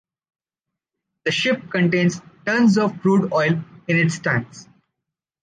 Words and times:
The 1.25 1.31
ship 1.31 1.69
contains 1.69 2.21
tons 2.43 2.79
of 2.79 2.99
crude 3.01 3.31
oil 3.31 3.63
in 3.87 3.97
its 3.99 4.17
tanks. 4.17 4.67